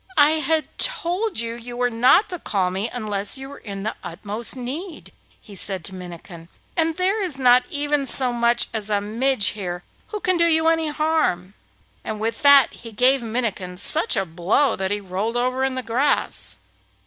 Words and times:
'I 0.17 0.63
told 0.79 1.39
you 1.39 1.57
that 1.57 1.63
you 1.63 1.77
were 1.77 1.91
not 1.91 2.27
to 2.29 2.39
call 2.39 2.71
me 2.71 2.89
unless 2.91 3.37
you 3.37 3.49
were 3.49 3.59
in 3.59 3.83
the 3.83 3.95
utmost 4.03 4.55
need,' 4.55 5.11
he 5.39 5.53
said 5.53 5.85
to 5.85 5.93
Minnikin, 5.93 6.47
'and 6.75 6.97
there 6.97 7.21
is 7.21 7.37
not 7.37 7.65
even 7.69 8.07
so 8.07 8.33
much 8.33 8.67
as 8.73 8.89
a 8.89 8.99
midge 8.99 9.49
here 9.49 9.83
who 10.07 10.19
can 10.19 10.37
do 10.37 10.45
you 10.47 10.67
any 10.69 10.87
harm!' 10.87 11.53
and 12.03 12.19
with 12.19 12.41
that 12.41 12.73
he 12.73 12.91
gave 12.91 13.21
Minnikin 13.21 13.77
such 13.77 14.17
a 14.17 14.25
blow 14.25 14.75
that 14.75 14.89
he 14.89 14.99
rolled 14.99 15.37
over 15.37 15.63
on 15.63 15.75
the 15.75 15.83
grass. 15.83 16.55